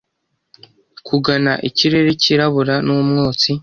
Kugana 1.07 1.51
ikirere 1.69 2.11
cyirabura 2.21 2.75
n'umwotsi 2.85 3.51